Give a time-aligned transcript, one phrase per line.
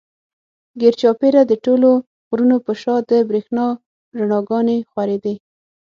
[0.79, 1.89] ګېر چاپېره د ټولو
[2.29, 3.65] غرونو پۀ شا د برېښنا
[4.17, 5.35] رڼاګانې خورېدې